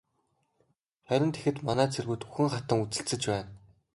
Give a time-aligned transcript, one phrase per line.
[1.07, 3.49] Харин тэгэхэд манай цэргүүд үхэн хатан үзэлцэж байна.